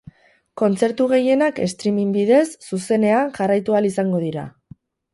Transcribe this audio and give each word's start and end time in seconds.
Kontzertu 0.61 1.07
gehienak 1.11 1.61
streaming 1.75 2.15
bidez, 2.17 2.41
zuzenean, 2.71 3.33
jarraitu 3.39 3.79
ahal 3.81 3.93
izango 3.95 4.27
dira. 4.29 4.51